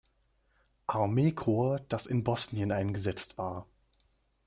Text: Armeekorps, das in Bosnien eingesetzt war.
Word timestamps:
Armeekorps, 0.87 1.85
das 1.87 2.07
in 2.07 2.23
Bosnien 2.23 2.71
eingesetzt 2.71 3.37
war. 3.37 3.67